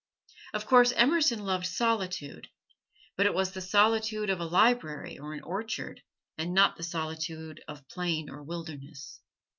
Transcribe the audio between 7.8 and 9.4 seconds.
plain or wilderness.